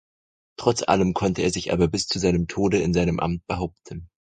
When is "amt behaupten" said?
3.19-4.09